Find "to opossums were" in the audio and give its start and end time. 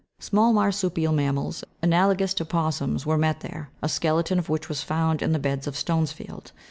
2.33-3.19